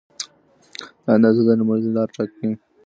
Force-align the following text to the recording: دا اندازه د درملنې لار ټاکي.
دا 1.03 1.09
اندازه 1.17 1.41
د 1.43 1.47
درملنې 1.49 1.91
لار 1.97 2.09
ټاکي. 2.15 2.49